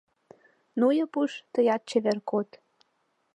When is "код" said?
2.29-2.49